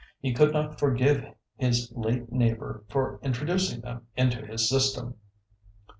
[0.19, 1.27] He could not forgive
[1.57, 5.13] his late neighbour for introducing them into his system.